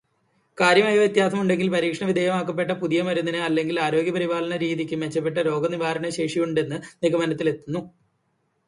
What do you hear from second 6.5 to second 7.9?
എന്ന നിഗമനത്തിലേക്കെത്തുന്നു.